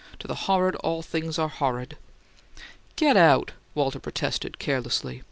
[0.17, 1.95] "To the horrid all things are horrid."
[2.95, 5.19] "Get out!" Walter protested, carelessly.